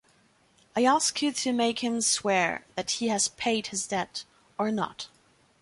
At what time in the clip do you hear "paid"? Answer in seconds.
3.27-3.67